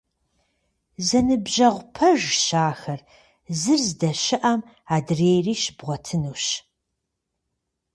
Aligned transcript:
Зэныбжьэгъу 1.07 1.85
пэжщ 1.95 2.43
ахэр, 2.69 3.01
зыр 3.59 3.79
здэщыӀэм 3.87 4.59
адрейри 4.95 5.53
щыбгъуэтынущ. 5.61 6.45